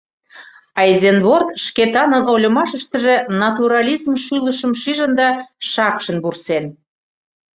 Айзенворт 0.81 1.49
Шкетанын 1.65 2.23
ойлымашыштыже 2.33 3.15
натурализм 3.43 4.11
шӱлышым 4.25 4.71
шижын 4.81 5.11
да 5.19 5.27
шакшын 5.71 6.17
вурсен. 6.23 6.65